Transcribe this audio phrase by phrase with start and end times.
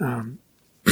[0.00, 0.38] Um,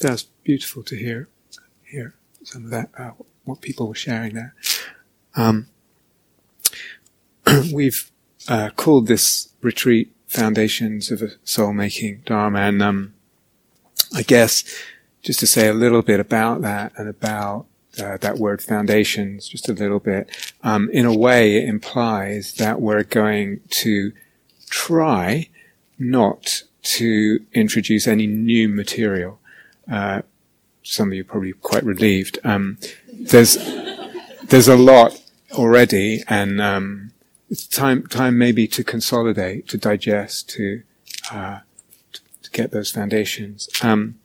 [0.00, 1.28] that's beautiful to hear,
[1.84, 3.12] hear some of that, uh,
[3.44, 4.54] what people were sharing there.
[5.34, 5.68] Um,
[7.72, 8.10] we've
[8.48, 13.14] uh, called this retreat Foundations of a Soul Making Dharma, and um,
[14.14, 14.64] I guess
[15.22, 17.66] just to say a little bit about that and about
[17.98, 20.28] uh, that word foundations, just a little bit.
[20.62, 24.12] Um, in a way, it implies that we're going to
[24.76, 25.48] try
[25.98, 29.40] not to introduce any new material.
[29.90, 30.20] Uh,
[30.82, 32.38] some of you probably quite relieved.
[32.44, 32.78] Um,
[33.32, 33.56] there's
[34.50, 35.18] there's a lot
[35.52, 37.12] already, and um,
[37.48, 40.82] it's time time maybe to consolidate, to digest, to
[41.32, 41.60] uh,
[42.42, 43.68] to get those foundations.
[43.82, 44.16] Um,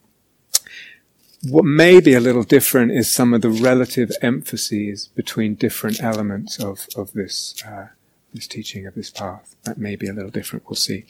[1.49, 6.59] what may be a little different is some of the relative emphases between different elements
[6.59, 7.88] of of this uh,
[8.34, 9.55] this teaching of this path.
[9.63, 10.66] That may be a little different.
[10.67, 11.05] We'll see.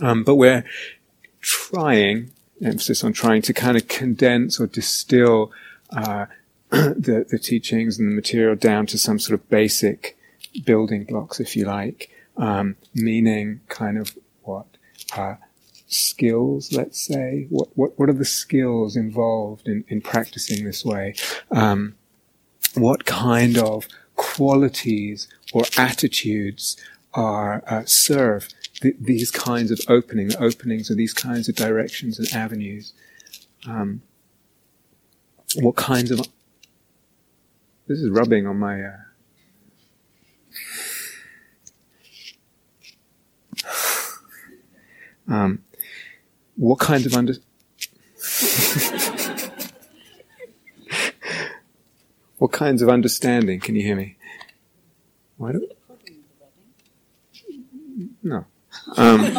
[0.00, 0.64] Um, but we're
[1.40, 5.52] trying emphasis on trying to kind of condense or distill
[5.90, 6.26] uh,
[6.70, 10.18] the, the teachings and the material down to some sort of basic
[10.64, 14.66] building blocks, if you like, um, meaning kind of what
[15.16, 15.36] uh,
[15.86, 21.14] skills, let's say, what, what what are the skills involved in, in practicing this way?
[21.50, 21.94] Um,
[22.74, 26.76] what kind of qualities or attitudes
[27.14, 28.48] are uh, serve
[28.80, 32.92] th- these kinds of opening, openings of these kinds of directions and avenues?
[33.66, 34.02] Um,
[35.54, 36.26] what kinds of
[37.86, 38.82] this is rubbing on my.
[38.82, 38.96] Uh,
[45.32, 45.62] um,
[46.56, 47.34] what kinds of under.
[52.38, 53.60] what kinds of understanding?
[53.60, 54.16] Can you hear me?
[55.36, 55.68] Why do?
[58.22, 58.46] No.
[58.96, 59.20] Um,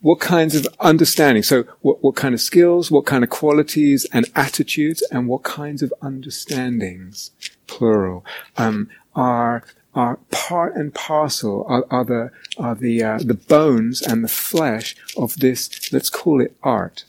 [0.00, 1.44] what kinds of understanding?
[1.44, 5.82] So, what, what kind of skills, what kind of qualities and attitudes, and what kinds
[5.82, 7.30] of understandings,
[7.68, 8.26] plural,
[8.56, 9.62] um, are
[9.94, 14.96] are part and parcel are, are the are the uh, the bones and the flesh
[15.16, 15.92] of this.
[15.92, 17.04] Let's call it art.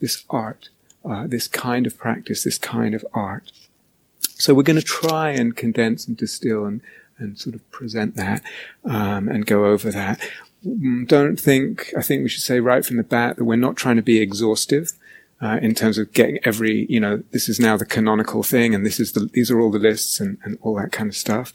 [0.00, 0.70] This art,
[1.08, 3.52] uh, this kind of practice, this kind of art.
[4.20, 6.80] So we're going to try and condense and distill and
[7.18, 8.42] and sort of present that
[8.84, 10.20] um, and go over that.
[10.66, 13.76] Mm, don't think, I think we should say right from the bat that we're not
[13.76, 14.92] trying to be exhaustive.
[15.40, 18.84] Uh, in terms of getting every, you know, this is now the canonical thing, and
[18.84, 21.54] this is the, these are all the lists and, and all that kind of stuff.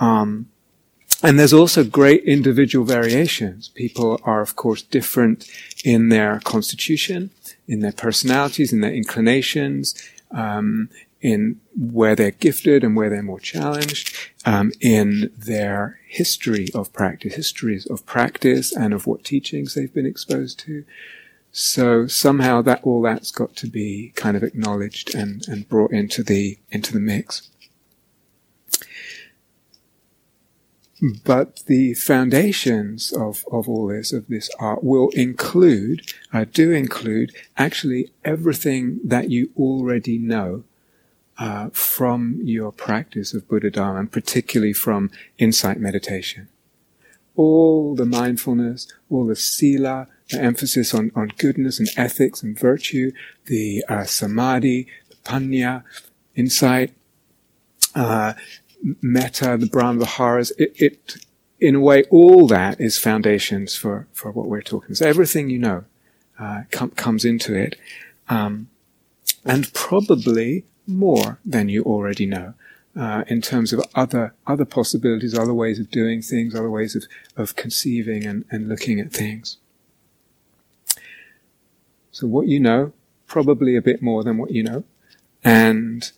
[0.00, 0.48] Um,
[1.22, 3.68] and there's also great individual variations.
[3.68, 5.46] People are, of course, different
[5.84, 7.28] in their constitution,
[7.68, 9.94] in their personalities, in their inclinations,
[10.32, 10.88] um,
[11.20, 17.34] in where they're gifted and where they're more challenged, um, in their history of practice,
[17.34, 20.84] histories of practice and of what teachings they've been exposed to.
[21.50, 26.22] So somehow that all that's got to be kind of acknowledged and, and brought into
[26.22, 27.50] the into the mix.
[31.24, 37.32] But the foundations of, of all this, of this art, will include, uh, do include,
[37.56, 40.64] actually everything that you already know
[41.38, 46.48] uh, from your practice of Buddha Dharma, and particularly from insight meditation.
[47.36, 53.12] All the mindfulness, all the sila, the emphasis on, on goodness and ethics and virtue,
[53.46, 55.84] the uh, samadhi, the paññā,
[56.34, 56.92] insight,
[57.94, 58.32] uh,
[58.82, 61.16] metta, the Brahma Viharas, it, it,
[61.60, 64.88] in a way, all that is foundations for, for what we're talking.
[64.88, 64.96] about.
[64.98, 65.84] So everything you know
[66.38, 67.76] uh, com- comes into it,
[68.28, 68.68] um,
[69.44, 72.54] and probably more than you already know.
[72.96, 77.04] Uh, in terms of other other possibilities, other ways of doing things, other ways of,
[77.36, 79.58] of conceiving and, and looking at things.
[82.10, 82.92] So what you know,
[83.28, 84.82] probably a bit more than what you know.
[85.44, 86.10] And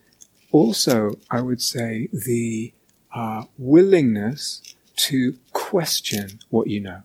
[0.52, 2.72] also, I would say the
[3.14, 4.62] uh, willingness
[4.96, 7.02] to question what you know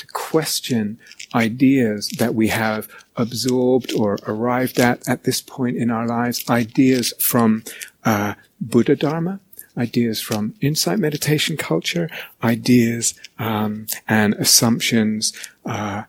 [0.00, 0.98] to question
[1.34, 7.12] ideas that we have absorbed or arrived at at this point in our lives, ideas
[7.18, 7.62] from
[8.04, 9.40] uh, Buddha Dharma,
[9.76, 12.08] ideas from insight meditation culture,
[12.42, 15.32] ideas um, and assumptions,
[15.66, 16.04] uh,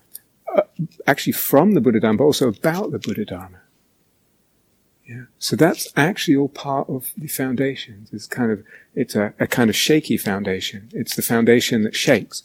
[0.56, 0.62] uh,
[1.06, 3.61] actually from the Buddha Dharma, but also about the Buddha Dharma.
[5.12, 5.24] Yeah.
[5.40, 8.14] So that's actually all part of the foundations.
[8.14, 8.64] It's kind of
[8.96, 10.90] it's a, a kind of shaky foundation.
[10.94, 12.44] It's the foundation that shakes.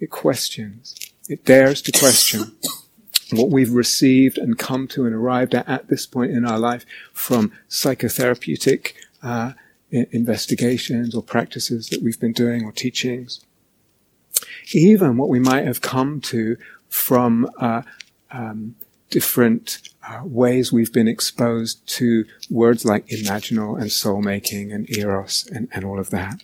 [0.00, 0.96] It questions.
[1.28, 2.56] It dares to question
[3.30, 6.84] what we've received and come to and arrived at at this point in our life
[7.12, 9.52] from psychotherapeutic uh,
[9.92, 13.44] investigations or practices that we've been doing or teachings.
[14.72, 16.56] even what we might have come to
[16.88, 17.82] from uh,
[18.32, 18.74] um,
[19.10, 25.48] different uh, ways we've been exposed to words like imaginal and soul making and eros
[25.52, 26.40] and, and all of that.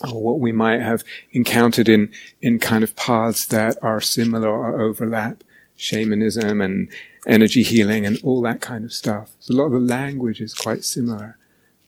[0.00, 4.80] Or what we might have encountered in, in kind of paths that are similar or
[4.80, 5.44] overlap,
[5.76, 6.88] shamanism and
[7.26, 9.32] energy healing and all that kind of stuff.
[9.40, 11.38] So a lot of the language is quite similar.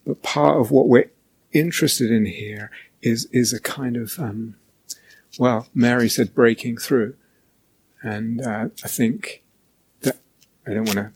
[0.06, 1.10] But part of what we're
[1.52, 2.70] interested in here
[3.02, 4.56] is, is a kind of, um,
[5.38, 7.14] well, Mary said breaking through.
[8.02, 9.42] And uh, I think
[10.66, 11.12] I don't want to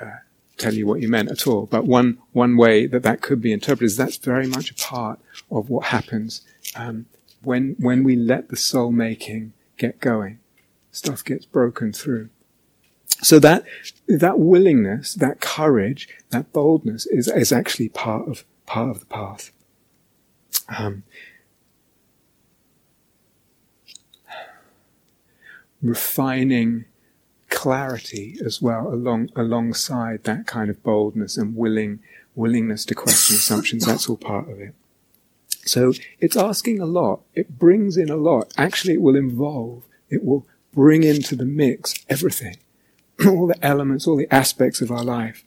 [0.00, 0.16] uh,
[0.56, 3.52] tell you what you meant at all, but one one way that that could be
[3.52, 5.18] interpreted is that's very much a part
[5.50, 6.42] of what happens
[6.74, 7.06] um,
[7.42, 10.38] when when we let the soul making get going.
[10.92, 12.30] Stuff gets broken through.
[13.22, 13.64] So that
[14.06, 19.52] that willingness, that courage, that boldness is is actually part of part of the path.
[20.68, 21.04] Um,
[25.82, 26.86] refining
[27.56, 31.98] clarity as well along alongside that kind of boldness and willing
[32.34, 33.86] willingness to question assumptions.
[33.86, 34.74] That's all part of it.
[35.64, 37.22] So it's asking a lot.
[37.34, 38.52] It brings in a lot.
[38.58, 42.58] Actually it will involve it will bring into the mix everything
[43.26, 45.42] all the elements all the aspects of our life.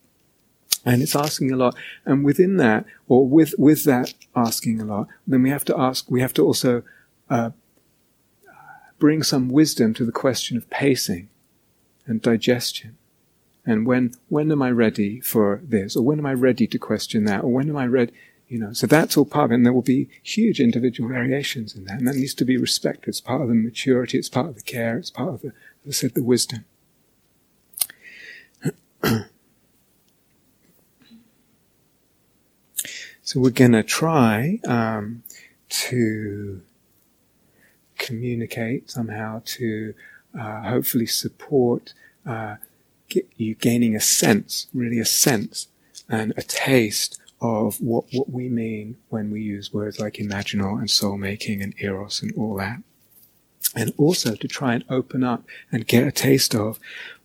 [0.83, 1.75] And it's asking a lot.
[2.05, 6.09] And within that or with with that asking a lot then we have to ask
[6.09, 6.81] we have to also
[7.29, 7.51] uh,
[8.97, 11.29] bring some wisdom to the question of pacing
[12.09, 12.97] and digestion.
[13.65, 15.95] And when, when am I ready for this?
[15.95, 17.43] Or when am I ready to question that?
[17.43, 18.11] Or when am I ready?
[18.47, 19.55] You know, so that's all part of it.
[19.55, 21.99] And there will be huge individual variations in that.
[21.99, 23.09] And that needs to be respected.
[23.09, 24.17] It's part of the maturity.
[24.17, 24.97] It's part of the care.
[24.97, 25.49] It's part of the,
[25.85, 26.65] as I said, the wisdom.
[33.21, 35.21] so we're going to try um,
[35.69, 36.61] to
[37.99, 39.93] communicate somehow to
[40.37, 41.93] uh, hopefully support
[42.25, 42.55] uh,
[43.37, 45.67] you gaining a sense, really a sense
[46.07, 50.89] and a taste of what, what we mean when we use words like imaginal and
[50.89, 52.81] soul making and eros and all that.
[53.75, 56.79] And also to try and open up and get a taste of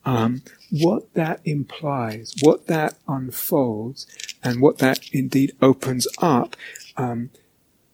[0.05, 4.07] um, what that implies, what that unfolds,
[4.43, 6.57] and what that indeed opens up
[6.97, 7.31] um,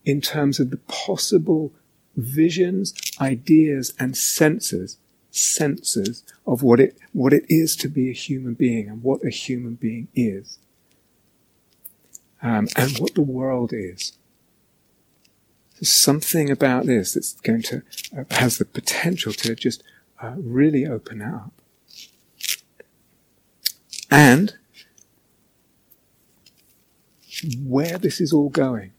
[0.04, 1.72] in terms of the possible
[2.16, 4.98] visions, ideas, and senses,
[5.31, 9.31] senses of what it, what it is to be a human being and what a
[9.31, 10.59] human being is.
[12.43, 14.12] Um, and what the world is.
[15.75, 17.82] There's something about this that's going to,
[18.17, 19.82] uh, has the potential to just
[20.23, 21.53] uh, really open up.
[24.11, 24.55] And
[27.62, 28.93] where this is all going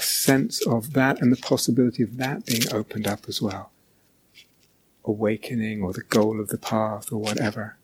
[0.00, 3.70] a sense of that and the possibility of that being opened up as well.
[5.10, 7.76] Awakening or the goal of the path or whatever.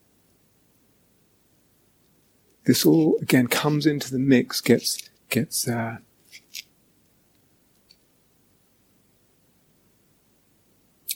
[2.65, 5.99] This all again comes into the mix, gets gets uh,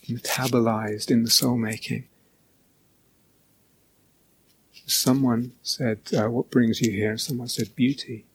[0.09, 2.07] metabolized in the soul making.
[4.87, 8.27] Someone said, uh, "What brings you here?" And someone said, "Beauty."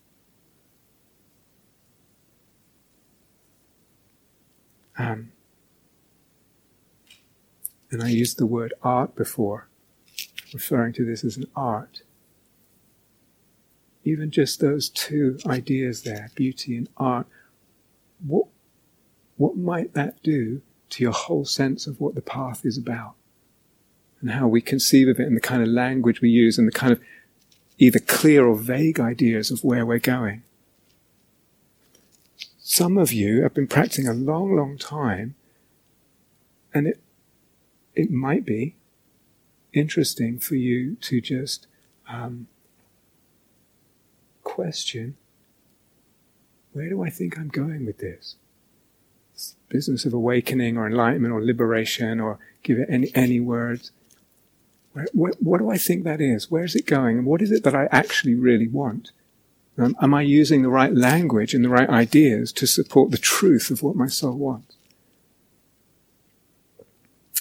[4.98, 5.32] Um,
[7.96, 9.70] and I used the word art before,
[10.54, 12.02] referring to this as an art.
[14.04, 17.26] Even just those two ideas there, beauty and art,
[18.28, 18.48] what,
[19.38, 23.16] what might that do to your whole sense of what the path is about?
[24.20, 26.74] And how we conceive of it and the kind of language we use and the
[26.74, 27.00] kind of
[27.78, 30.44] either clear or vague ideas of where we're going.
[32.60, 35.36] Some of you have been practicing a long, long time,
[36.74, 37.00] and it,
[37.96, 38.76] it might be
[39.74, 41.68] interesting for you to just
[42.08, 42.48] um,
[44.44, 45.18] question
[46.76, 48.36] where do I think I'm going with this?
[49.34, 49.56] this?
[49.70, 53.92] Business of awakening or enlightenment or liberation or give it any, any words.
[54.92, 56.52] Where, where, what do I think that is?
[56.52, 57.20] Where is it going?
[57.20, 59.14] And what is it that I actually really want?
[59.78, 63.72] Um, am I using the right language and the right ideas to support the truth
[63.72, 64.75] of what my soul wants?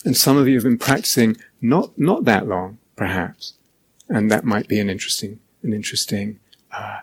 [0.04, 3.54] And some of you have been practicing not, not that long, perhaps.
[4.08, 7.00] And that might be an interesting, an interesting, uh,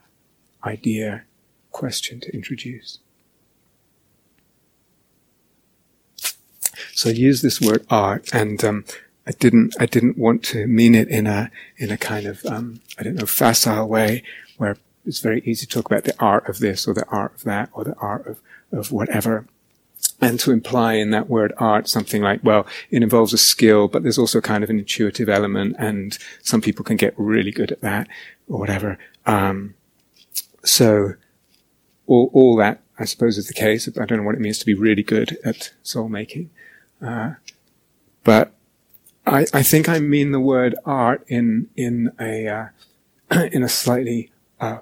[0.63, 1.23] idea,
[1.71, 2.99] question to introduce.
[6.93, 8.85] So I use this word art and, um,
[9.25, 12.81] I didn't, I didn't want to mean it in a, in a kind of, um,
[12.99, 14.23] I don't know, facile way
[14.57, 17.43] where it's very easy to talk about the art of this or the art of
[17.43, 18.41] that or the art of,
[18.71, 19.47] of whatever.
[20.21, 24.03] And to imply in that word art something like, well, it involves a skill, but
[24.03, 27.81] there's also kind of an intuitive element, and some people can get really good at
[27.81, 28.07] that,
[28.47, 28.99] or whatever.
[29.25, 29.73] Um,
[30.63, 31.13] so,
[32.05, 33.87] all, all that, I suppose, is the case.
[33.99, 36.51] I don't know what it means to be really good at soul making.
[37.01, 37.33] Uh,
[38.23, 38.53] but
[39.25, 42.67] I, I think I mean the word art in, in a, uh,
[43.51, 44.79] in a slightly, uh,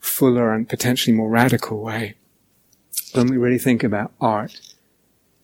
[0.00, 2.14] fuller and potentially more radical way
[3.12, 4.60] when we really think about art,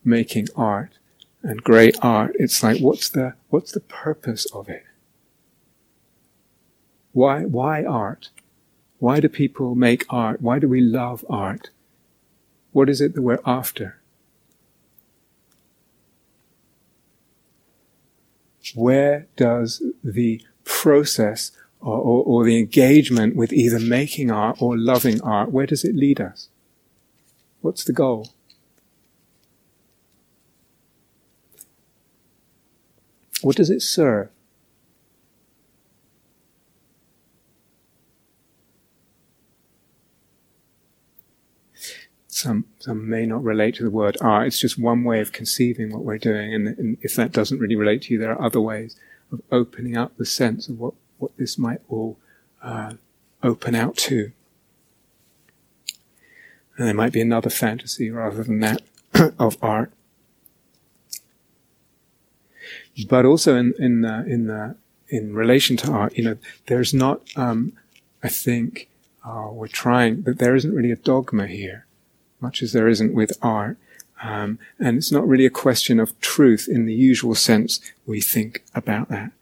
[0.04, 0.98] making art,
[1.42, 4.84] and great art, it's like, what's the, what's the purpose of it?
[7.12, 8.30] Why, why art?
[8.98, 10.40] Why do people make art?
[10.40, 11.70] Why do we love art?
[12.72, 13.98] What is it that we're after?
[18.74, 21.50] Where does the process
[21.80, 25.96] or, or, or, the engagement with either making art or loving art, where does it
[25.96, 26.48] lead us?
[27.62, 28.28] What's the goal?
[33.40, 34.28] What does it serve?
[42.26, 44.48] Some, some may not relate to the word art.
[44.48, 46.52] It's just one way of conceiving what we're doing.
[46.52, 48.96] And, and if that doesn't really relate to you, there are other ways
[49.30, 52.18] of opening up the sense of what, what this might all
[52.60, 52.94] uh,
[53.44, 54.32] open out to.
[56.76, 58.82] And there might be another fantasy rather than that
[59.38, 59.92] of art.
[63.08, 64.74] But also in in uh, in uh,
[65.08, 66.36] in relation to art, you know,
[66.66, 67.22] there's not.
[67.36, 67.72] Um,
[68.22, 68.88] I think
[69.24, 71.86] uh, we're trying that there isn't really a dogma here,
[72.40, 73.76] much as there isn't with art.
[74.22, 78.62] Um, and it's not really a question of truth in the usual sense we think
[78.74, 79.32] about that.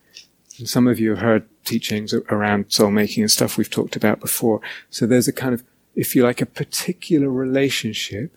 [0.58, 4.20] And some of you have heard teachings around soul making and stuff we've talked about
[4.20, 4.60] before.
[4.88, 5.62] So there's a kind of
[6.00, 8.34] if you like, a particular relationship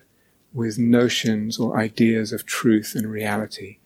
[0.53, 3.77] with notions or ideas of truth and reality.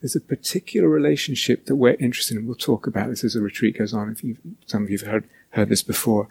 [0.00, 2.46] There's a particular relationship that we're interested in.
[2.46, 4.10] We'll talk about this as the retreat goes on.
[4.10, 6.26] If you, some of you have heard, heard this before,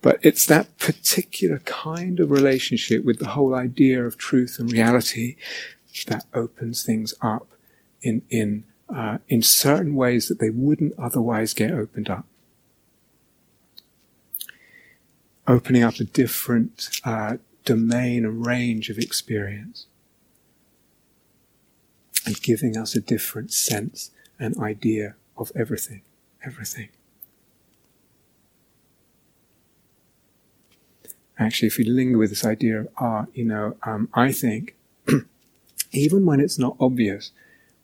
[0.00, 5.36] but it's that particular kind of relationship with the whole idea of truth and reality
[6.08, 7.46] that opens things up
[8.00, 12.26] in in uh, in certain ways that they wouldn't otherwise get opened up.
[15.46, 19.86] Opening up a different uh, domain and range of experience
[22.26, 26.02] and giving us a different sense and idea of everything,
[26.44, 26.88] everything.
[31.38, 34.76] Actually, if we linger with this idea of art, you know, um, I think
[35.92, 37.32] even when it's not obvious,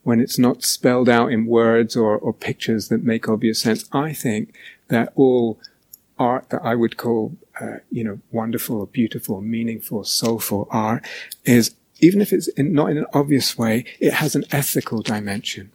[0.02, 4.12] when it's not spelled out in words or, or pictures that make obvious sense, I
[4.12, 4.54] think
[4.88, 5.58] that all
[6.18, 11.04] art that I would call, uh, you know, wonderful, beautiful, meaningful, soulful art
[11.44, 15.72] is, even if it's in, not in an obvious way, it has an ethical dimension.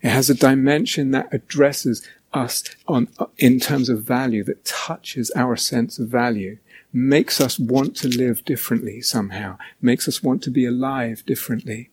[0.00, 5.56] It has a dimension that addresses us on, in terms of value, that touches our
[5.56, 6.58] sense of value,
[6.92, 11.90] makes us want to live differently somehow, makes us want to be alive differently.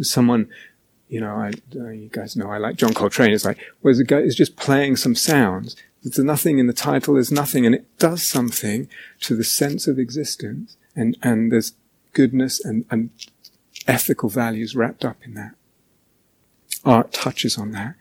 [0.00, 0.48] Someone
[1.08, 3.30] you know, I, uh, you guys know I like John Coltrane.
[3.30, 5.76] It's like, whereas the guy is just playing some sounds,
[6.14, 8.88] there's nothing in the title, there's nothing, and it does something
[9.20, 11.72] to the sense of existence, and, and there's
[12.12, 13.10] goodness and, and
[13.86, 15.54] ethical values wrapped up in that.
[16.84, 17.94] Art touches on that.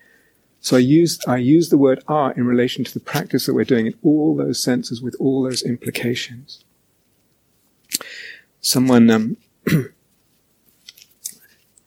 [0.60, 3.66] So I use, I use the word art in relation to the practice that we're
[3.66, 6.64] doing in all those senses with all those implications.
[8.62, 9.38] Someone um,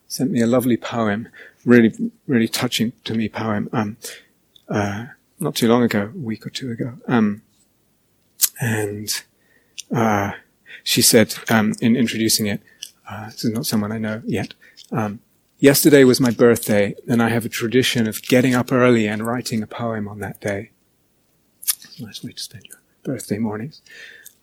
[0.07, 1.29] sent me a lovely poem,
[1.65, 1.93] really,
[2.27, 3.69] really touching to me poem.
[3.73, 3.97] Um,
[4.69, 5.07] uh,
[5.39, 6.93] not too long ago, a week or two ago.
[7.07, 7.41] Um,
[8.59, 9.23] and
[9.95, 10.33] uh,
[10.83, 12.61] she said um, in introducing it,
[13.09, 14.53] uh, this is not someone I know yet.
[14.91, 15.19] Um,
[15.59, 19.63] yesterday was my birthday, and I have a tradition of getting up early and writing
[19.63, 20.71] a poem on that day.
[21.99, 23.81] nice way to spend your birthday mornings.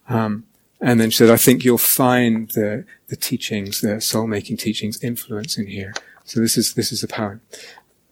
[0.08, 0.46] Um,
[0.80, 5.02] and then she said, I think you'll find the, the teachings, the soul making teachings
[5.02, 5.94] influence in here.
[6.24, 7.40] So this is, this is the poem.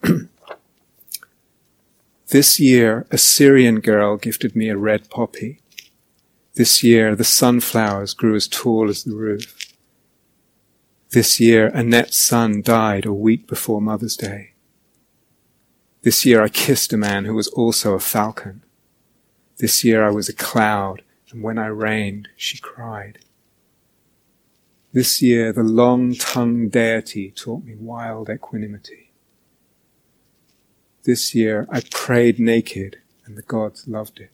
[2.29, 5.61] This year, a Syrian girl gifted me a red poppy.
[6.55, 9.73] This year, the sunflowers grew as tall as the roof.
[11.11, 14.53] This year, Annette's son died a week before Mother's Day.
[16.01, 18.63] This year, I kissed a man who was also a falcon.
[19.57, 23.19] This year, I was a cloud, and when I rained, she cried.
[24.93, 29.04] This year, the long-tongued deity taught me wild equanimity.
[31.05, 34.31] This year I prayed naked and the gods loved it.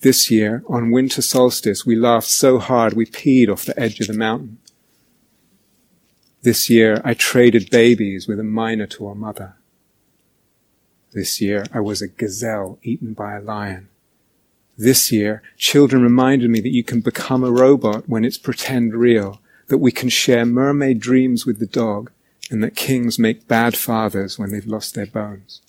[0.00, 4.08] This year, on winter solstice, we laughed so hard we peed off the edge of
[4.08, 4.58] the mountain.
[6.42, 9.54] This year, I traded babies with a Minotaur mother.
[11.12, 13.88] This year, I was a gazelle eaten by a lion.
[14.76, 19.40] This year, children reminded me that you can become a robot when it's pretend real,
[19.68, 22.10] that we can share mermaid dreams with the dog,
[22.54, 25.60] and that kings make bad fathers when they've lost their bones.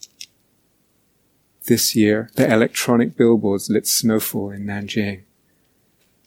[1.66, 5.24] This year, the electronic billboards lit snowfall in Nanjing.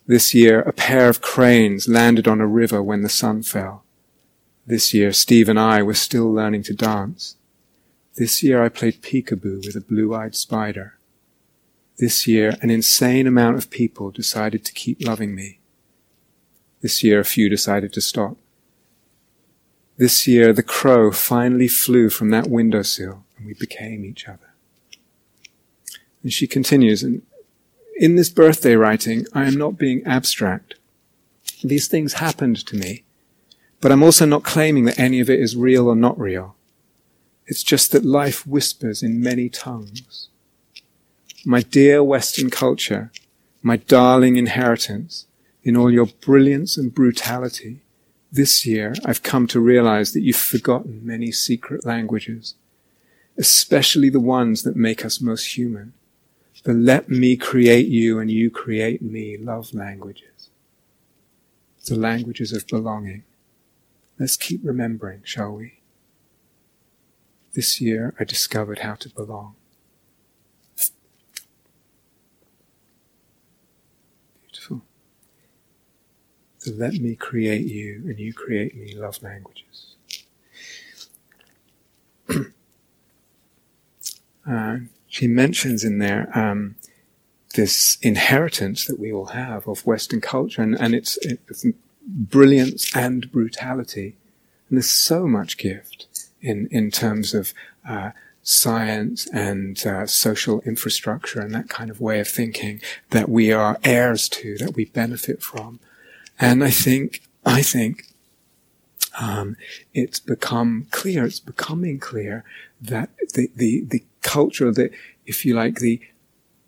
[0.08, 3.84] This year, a pair of cranes landed on a river when the sun fell.
[4.66, 7.36] This year, Steve and I were still learning to dance.
[8.16, 10.98] This year, I played peekaboo with a blue-eyed spider.
[11.98, 15.60] This year, an insane amount of people decided to keep loving me.
[16.80, 18.38] This year, a few decided to stop.
[19.98, 24.54] This year, the crow finally flew from that windowsill and we became each other.
[26.22, 27.22] And she continues, and
[27.96, 30.74] in this birthday writing, I am not being abstract.
[31.64, 33.02] These things happened to me,
[33.80, 36.54] but I'm also not claiming that any of it is real or not real.
[37.46, 40.28] It's just that life whispers in many tongues.
[41.44, 43.10] My dear Western culture,
[43.62, 45.26] my darling inheritance,
[45.64, 47.80] in all your brilliance and brutality,
[48.30, 52.54] this year I've come to realize that you've forgotten many secret languages,
[53.36, 55.94] especially the ones that make us most human
[56.64, 60.50] the let me create you and you create me love languages.
[61.86, 63.24] The languages of belonging.
[64.18, 65.78] Let's keep remembering, shall we?
[67.54, 69.54] This year I discovered how to belong.
[74.50, 74.82] Beautiful.
[76.64, 79.94] The let me create you and you create me love languages.
[84.44, 86.76] and she mentions in there um,
[87.54, 91.64] this inheritance that we all have of Western culture and, and its, its
[92.06, 94.16] brilliance and brutality.
[94.68, 96.06] And there's so much gift
[96.40, 97.54] in, in terms of
[97.88, 98.10] uh,
[98.42, 103.78] science and uh, social infrastructure and that kind of way of thinking that we are
[103.84, 105.80] heirs to, that we benefit from.
[106.38, 108.04] And I think, I think,
[109.20, 109.56] um,
[109.92, 112.44] it's become clear, it's becoming clear
[112.80, 114.90] that the, the, the culture, the,
[115.26, 116.00] if you like, the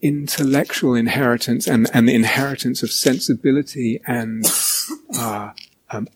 [0.03, 4.45] intellectual inheritance and, and the inheritance of sensibility and
[5.17, 5.51] uh,
[5.91, 6.09] um,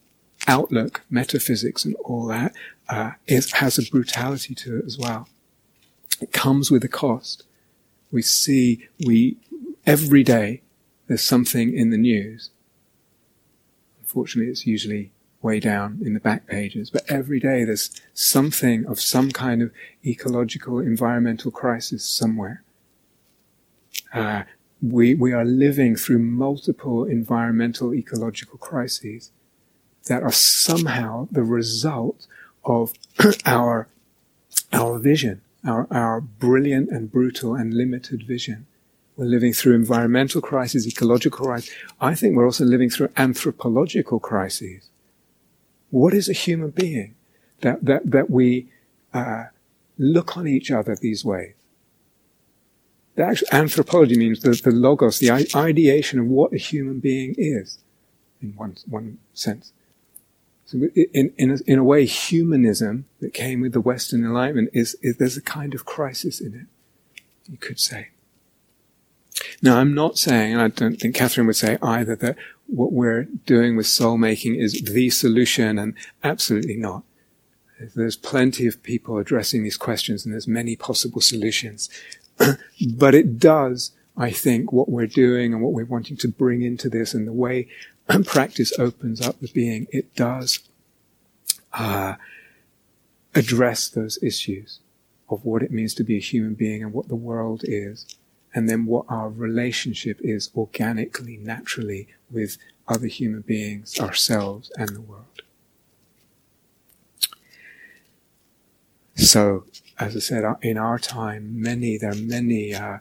[0.49, 2.55] outlook, metaphysics, and all that
[2.89, 5.29] uh, is, has a brutality to it as well.
[6.21, 7.45] It comes with a cost.
[8.11, 9.37] We see we
[9.87, 10.63] every day
[11.07, 12.51] there's something in the news.
[14.15, 15.11] Unfortunately, it's usually
[15.43, 19.73] way down in the back pages, but every day there's something of some kind of
[20.07, 22.63] ecological, environmental crisis somewhere.
[24.13, 24.45] Uh,
[24.81, 29.33] we, we are living through multiple environmental, ecological crises
[30.07, 32.29] that are somehow the result
[32.65, 32.93] of
[33.47, 33.89] our,
[34.73, 38.67] our vision, our, our brilliant and brutal and limited vision.
[39.17, 41.73] We're living through environmental crises, ecological crises.
[42.01, 44.91] I think we're also living through anthropological crises
[45.95, 47.15] what is a human being?
[47.61, 48.69] That, that, that we
[49.13, 49.45] uh,
[49.97, 51.55] look on each other these ways.
[53.15, 57.79] The actual anthropology means the, the logos, the ideation of what a human being is,
[58.43, 59.73] in one, one sense.
[60.67, 64.97] So in, in, a, in a way, humanism that came with the Western Enlightenment is,
[65.01, 68.09] is there's a kind of crisis in it, you could say.
[69.63, 73.25] Now, I'm not saying, and I don't think Catherine would say either, that what we're
[73.47, 77.03] doing with soul making is the solution, and absolutely not.
[77.95, 81.91] There's plenty of people addressing these questions, and there's many possible solutions.
[82.97, 86.89] but it does, I think, what we're doing and what we're wanting to bring into
[86.89, 87.69] this, and the way
[88.25, 90.61] practice opens up the being, it does
[91.73, 92.15] uh,
[93.35, 94.79] address those issues
[95.29, 98.17] of what it means to be a human being and what the world is
[98.55, 105.01] and then what our relationship is organically, naturally with other human beings, ourselves, and the
[105.01, 105.43] world.
[109.17, 109.65] So,
[109.99, 112.99] as I said, in our time, many there are many uh,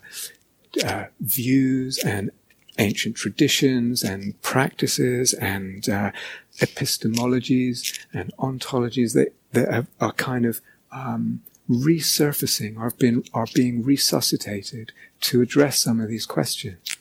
[0.83, 2.31] uh, views and
[2.79, 6.11] ancient traditions and practices and uh,
[6.59, 10.61] epistemologies and ontologies that, that are kind of
[10.91, 11.41] um,
[11.73, 16.97] resurfacing or have been, are being resuscitated to address some of these questions.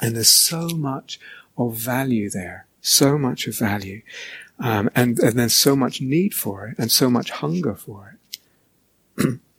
[0.00, 1.20] And there's so much
[1.58, 4.02] of value there, so much of value,
[4.58, 8.18] um, and, and there's so much need for it, and so much hunger for
[9.18, 9.40] it.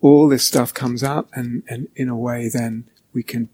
[0.00, 3.48] all this stuff comes up and, and in a way then we can,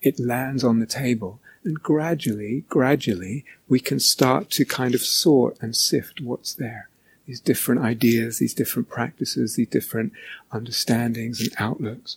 [0.00, 1.40] it lands on the table.
[1.64, 6.88] And gradually, gradually, we can start to kind of sort and sift what's there.
[7.26, 10.12] These different ideas, these different practices, these different
[10.50, 12.16] understandings and outlooks.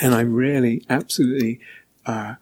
[0.00, 1.60] And I really, absolutely,
[2.06, 2.36] uh,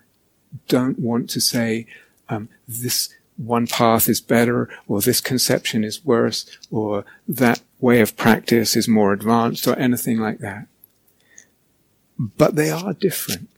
[0.68, 1.86] don't want to say
[2.28, 8.16] um, this one path is better, or this conception is worse, or that way of
[8.16, 10.66] practice is more advanced, or anything like that.
[12.18, 13.48] But they are different.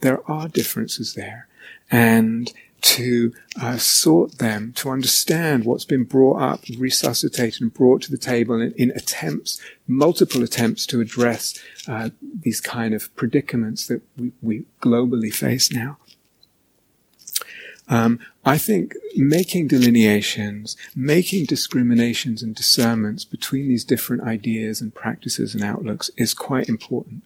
[0.00, 1.46] There are differences there.
[1.90, 2.52] And
[2.86, 8.16] to uh, sort them, to understand what's been brought up, resuscitated, and brought to the
[8.16, 12.10] table in, in attempts, multiple attempts to address uh,
[12.42, 15.98] these kind of predicaments that we, we globally face now.
[17.88, 25.54] Um, I think making delineations, making discriminations and discernments between these different ideas and practices
[25.54, 27.24] and outlooks is quite important.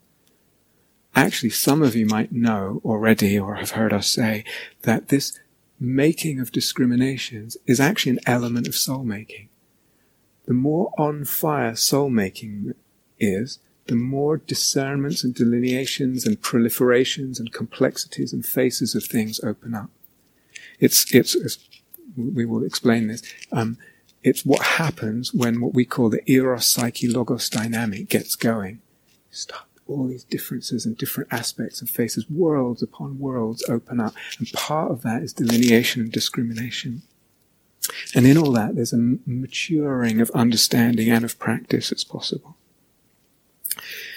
[1.15, 4.45] Actually, some of you might know already or have heard us say
[4.83, 5.39] that this
[5.81, 9.49] making of discriminations is actually an element of soul making.
[10.47, 12.75] The more on fire soul making
[13.19, 19.75] is, the more discernments and delineations and proliferations and complexities and faces of things open
[19.75, 19.91] up.
[20.79, 21.59] It's, it's, it's
[22.17, 23.23] we will explain this.
[23.51, 23.79] Um,
[24.23, 28.81] it's what happens when what we call the eros psyche logos dynamic gets going.
[29.31, 34.15] Start all these differences and different aspects and faces, worlds upon worlds open up.
[34.39, 37.03] And part of that is delineation and discrimination.
[38.15, 42.57] And in all that, there's a maturing of understanding and of practice that's possible.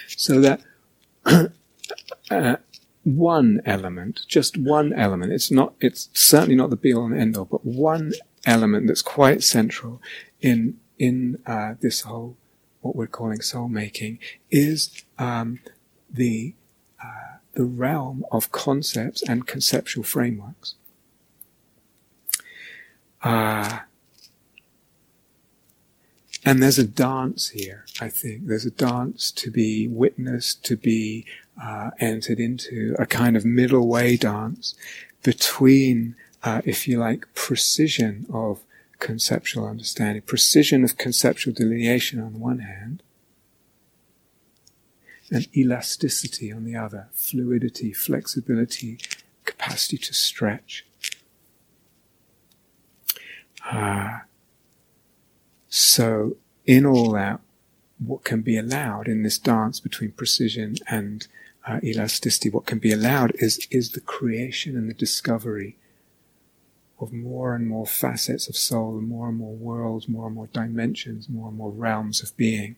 [0.08, 0.60] So that
[2.30, 2.56] uh,
[3.04, 5.32] one element, just one element.
[5.32, 8.12] It's not, it's certainly not the be all and end all, but one
[8.46, 10.00] element that's quite central
[10.40, 12.36] in, in, uh, this whole,
[12.84, 14.18] what we're calling soul making
[14.50, 15.60] is, um,
[16.10, 16.54] the,
[17.02, 20.74] uh, the realm of concepts and conceptual frameworks.
[23.22, 23.78] Uh,
[26.44, 28.48] and there's a dance here, I think.
[28.48, 31.24] There's a dance to be witnessed, to be
[31.60, 34.74] uh, entered into, a kind of middle way dance
[35.22, 38.60] between, uh, if you like, precision of
[38.98, 43.02] conceptual understanding, precision of conceptual delineation on the one hand,
[45.30, 48.98] and elasticity on the other, fluidity, flexibility,
[49.44, 50.86] capacity to stretch.
[53.70, 54.18] Uh,
[55.68, 57.40] so, in all that,
[57.98, 61.26] what can be allowed in this dance between precision and
[61.66, 65.76] uh, elasticity, what can be allowed is, is the creation and the discovery
[67.00, 71.28] of more and more facets of soul, more and more worlds, more and more dimensions,
[71.28, 72.76] more and more realms of being.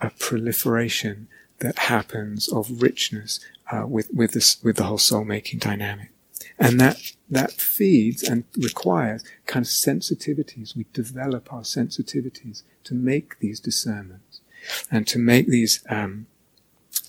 [0.00, 1.28] A proliferation
[1.58, 3.40] that happens of richness
[3.72, 6.10] uh, with with this with the whole soul making dynamic,
[6.58, 6.98] and that
[7.30, 10.76] that feeds and requires kind of sensitivities.
[10.76, 14.40] We develop our sensitivities to make these discernments
[14.90, 16.26] and to make these um,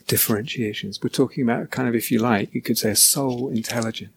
[0.08, 1.00] differentiations.
[1.02, 4.16] We're talking about kind of, if you like, you could say a soul intelligence,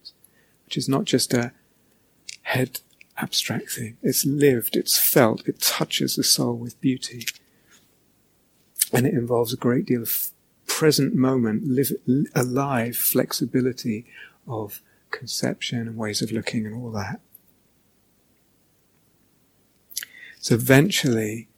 [0.71, 1.51] which is not just a
[2.43, 2.79] head
[3.19, 3.97] abstract thing.
[4.05, 7.27] It's lived, it's felt, it touches the soul with beauty.
[8.93, 10.29] And it involves a great deal of
[10.69, 11.91] present moment, live,
[12.37, 14.07] alive flexibility
[14.47, 14.81] of
[15.11, 17.21] conception and ways of looking and all that.
[20.39, 21.49] So eventually,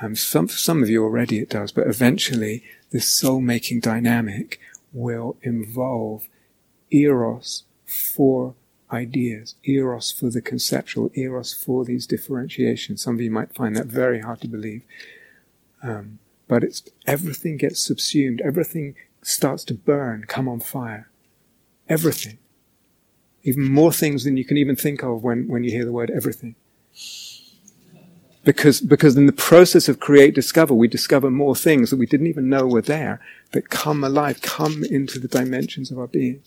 [0.00, 4.58] um, some, some of you already it does, but eventually this soul making dynamic
[4.94, 6.26] will involve
[6.90, 8.54] eros for
[8.92, 13.02] ideas, eros for the conceptual, eros for these differentiations.
[13.02, 14.82] Some of you might find that very hard to believe.
[15.82, 21.10] Um, but it's everything gets subsumed, everything starts to burn, come on fire.
[21.88, 22.38] Everything
[23.44, 26.10] even more things than you can even think of when, when you hear the word
[26.10, 26.54] everything.
[28.44, 32.26] Because, because in the process of create discover, we discover more things that we didn't
[32.26, 33.20] even know were there
[33.52, 36.42] that come alive, come into the dimensions of our being.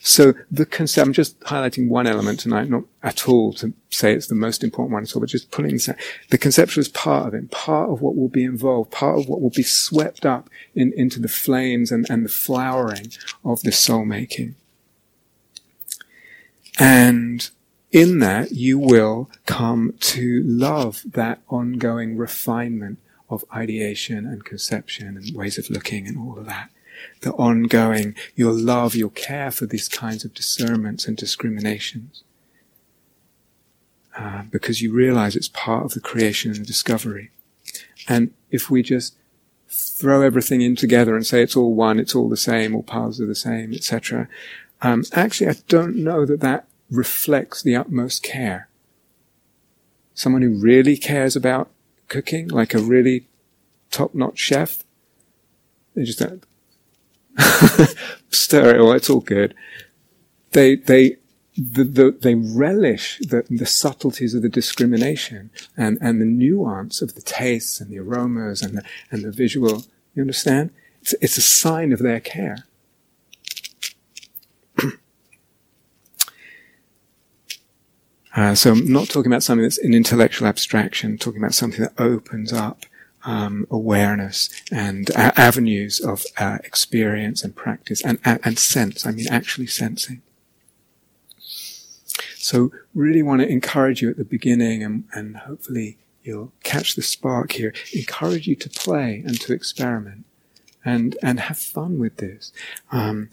[0.00, 4.28] So the concept, I'm just highlighting one element tonight, not at all to say it's
[4.28, 5.96] the most important one at all, but just pulling this out.
[6.30, 9.40] The conceptual is part of it, part of what will be involved, part of what
[9.40, 13.12] will be swept up in, into the flames and, and the flowering
[13.44, 14.54] of the soul making.
[16.78, 17.48] And
[17.90, 22.98] in that, you will come to love that ongoing refinement
[23.30, 26.70] of ideation and conception and ways of looking and all of that.
[27.20, 32.22] The ongoing, your love, your care for these kinds of discernments and discriminations.
[34.16, 37.30] Uh, because you realize it's part of the creation and discovery.
[38.08, 39.14] And if we just
[39.68, 43.20] throw everything in together and say it's all one, it's all the same, all paths
[43.20, 44.28] are the same, etc.
[44.82, 48.68] Um, actually, I don't know that that reflects the utmost care.
[50.14, 51.70] Someone who really cares about
[52.08, 53.28] cooking, like a really
[53.90, 54.82] top-notch chef,
[55.94, 56.22] they just
[58.74, 58.80] it.
[58.80, 59.54] Well, it's all good.
[60.52, 61.16] They they
[61.58, 67.16] the, the, they relish the, the subtleties of the discrimination and, and the nuance of
[67.16, 69.82] the tastes and the aromas and the, and the visual.
[70.14, 70.70] You understand?
[71.02, 72.58] It's, it's a sign of their care.
[78.36, 82.00] uh, so I'm not talking about something that's an intellectual abstraction, talking about something that
[82.00, 82.86] opens up
[83.24, 89.06] um, awareness and uh, avenues of uh, experience and practice and, and sense.
[89.06, 90.22] I mean, actually sensing.
[92.36, 97.02] So really want to encourage you at the beginning and, and hopefully you'll catch the
[97.02, 100.24] spark here, encourage you to play and to experiment
[100.84, 102.52] and, and have fun with this.
[102.90, 103.30] Um,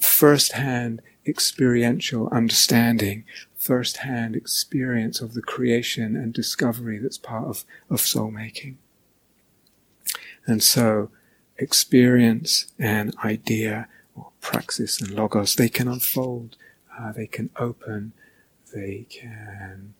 [0.00, 3.24] first-hand experiential understanding,
[3.56, 8.78] first-hand experience of the creation and discovery that's part of, of soul making.
[10.46, 11.10] And so
[11.58, 16.56] experience and idea or praxis and logos, they can unfold,
[16.98, 18.12] uh, they can open,
[18.74, 19.94] they can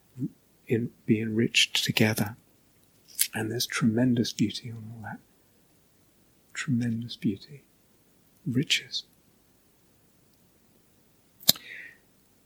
[0.66, 2.36] in, be enriched together.
[3.34, 5.18] And there's tremendous beauty on all that.
[6.54, 7.62] Tremendous beauty.
[8.46, 9.04] Riches.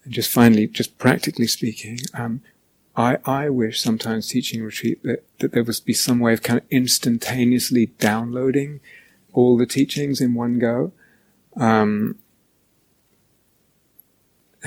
[0.05, 2.43] And just finally, just practically speaking, um,
[2.97, 6.61] I, I wish sometimes teaching retreat that, that there would be some way of kind
[6.61, 8.81] of instantaneously downloading
[9.33, 10.93] all the teachings in one go.
[11.57, 12.19] Um,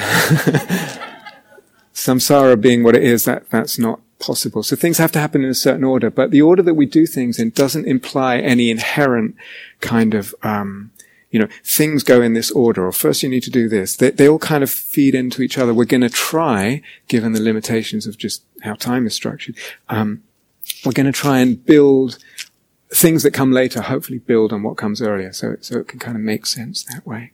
[1.94, 4.64] samsara being what it is, that, that's not possible.
[4.64, 7.06] So things have to happen in a certain order, but the order that we do
[7.06, 9.36] things in doesn't imply any inherent
[9.80, 10.92] kind of, um,
[11.30, 13.98] you know, things go in this order, or first you need to do this.
[13.98, 15.74] They, they all kind of feed into each other.
[15.74, 19.58] We're going to try, given the limitations of just how time is structured,
[19.90, 20.24] um,
[20.86, 22.18] we're going to try and build
[22.90, 26.16] things that come later, hopefully build on what comes earlier, so, so it can kind
[26.16, 27.34] of make sense that way.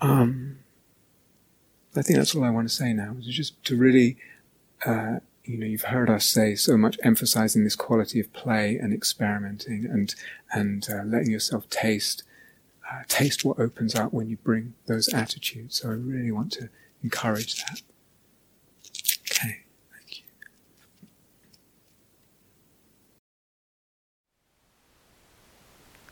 [0.00, 0.58] Um,
[1.96, 3.16] I think that's all I want to say now.
[3.18, 4.16] Is just to really,
[4.84, 8.92] uh, you know, you've heard us say so much emphasizing this quality of play and
[8.92, 10.14] experimenting and
[10.52, 12.22] and uh, letting yourself taste
[12.90, 15.80] uh, taste what opens up when you bring those attitudes.
[15.80, 16.68] So I really want to
[17.02, 17.80] encourage that.
[19.30, 20.24] Okay, thank you.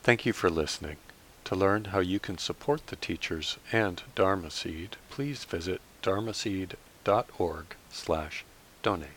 [0.03, 0.96] Thank you for listening.
[1.44, 8.44] To learn how you can support the teachers and Dharma Seed, please visit dharmaseed.org slash
[8.83, 9.16] donate.